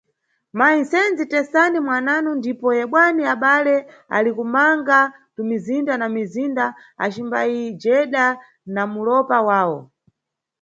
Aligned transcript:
Mayi 0.57 0.75
msenzi, 0.81 1.23
tesani 1.33 1.77
mwananu, 1.87 2.29
ndipo 2.35 2.67
yebwani, 2.77 3.23
abale 3.33 3.75
ali 4.15 4.31
kumanga 4.37 4.99
tumizinda 5.35 5.93
na 5.97 6.07
mizinda 6.15 6.65
acimbayijeda 7.05 8.25
na 8.73 8.81
mulopa 8.93 9.37
wawo. 9.47 9.79